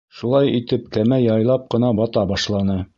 [0.19, 2.85] Шулай итеп, кәмә яйлап ҡына бата башланы.